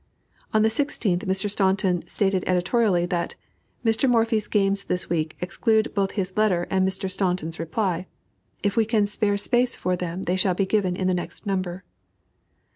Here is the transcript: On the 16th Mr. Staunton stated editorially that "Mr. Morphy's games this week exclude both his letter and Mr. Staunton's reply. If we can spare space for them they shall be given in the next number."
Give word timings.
On 0.51 0.63
the 0.63 0.69
16th 0.69 1.25
Mr. 1.27 1.47
Staunton 1.47 2.07
stated 2.07 2.43
editorially 2.47 3.05
that 3.05 3.35
"Mr. 3.85 4.09
Morphy's 4.09 4.47
games 4.47 4.85
this 4.85 5.11
week 5.11 5.35
exclude 5.41 5.93
both 5.93 6.13
his 6.13 6.35
letter 6.35 6.65
and 6.71 6.87
Mr. 6.87 7.07
Staunton's 7.07 7.59
reply. 7.59 8.07
If 8.63 8.75
we 8.75 8.85
can 8.85 9.05
spare 9.05 9.37
space 9.37 9.75
for 9.75 9.95
them 9.95 10.23
they 10.23 10.37
shall 10.37 10.55
be 10.55 10.65
given 10.65 10.95
in 10.95 11.07
the 11.07 11.13
next 11.13 11.45
number." 11.45 11.83